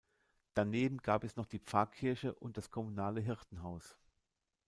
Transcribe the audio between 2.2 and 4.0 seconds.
und das kommunale Hirtenhaus.